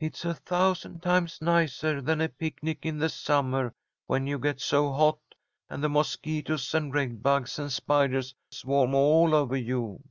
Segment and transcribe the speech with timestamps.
[0.00, 3.72] "It's a thousand times nicer than a picnic in the summer,
[4.08, 5.20] when you get so hot,
[5.70, 10.02] and the mosquitoes and redbugs and spiders swarm all over you."